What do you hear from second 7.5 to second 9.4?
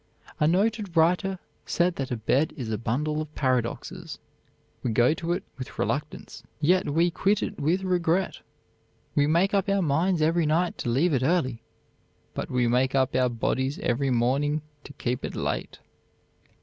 with regret. We